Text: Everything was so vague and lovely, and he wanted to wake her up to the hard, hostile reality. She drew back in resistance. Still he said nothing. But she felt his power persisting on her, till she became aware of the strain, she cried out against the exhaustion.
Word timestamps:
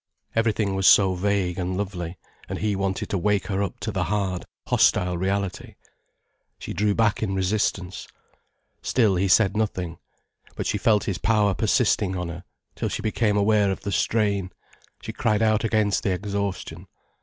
Everything 0.35 0.73
was 0.73 0.87
so 0.87 1.13
vague 1.13 1.59
and 1.59 1.77
lovely, 1.77 2.17
and 2.49 2.57
he 2.57 2.75
wanted 2.75 3.07
to 3.09 3.19
wake 3.19 3.45
her 3.45 3.61
up 3.61 3.79
to 3.81 3.91
the 3.91 4.05
hard, 4.05 4.45
hostile 4.65 5.15
reality. 5.15 5.75
She 6.57 6.73
drew 6.73 6.95
back 6.95 7.21
in 7.21 7.35
resistance. 7.35 8.07
Still 8.81 9.15
he 9.15 9.27
said 9.27 9.55
nothing. 9.55 9.99
But 10.55 10.65
she 10.65 10.79
felt 10.79 11.03
his 11.03 11.19
power 11.19 11.53
persisting 11.53 12.15
on 12.17 12.29
her, 12.29 12.43
till 12.75 12.89
she 12.89 13.03
became 13.03 13.37
aware 13.37 13.69
of 13.69 13.81
the 13.81 13.91
strain, 13.91 14.51
she 15.03 15.13
cried 15.13 15.43
out 15.43 15.63
against 15.63 16.01
the 16.01 16.11
exhaustion. 16.13 16.87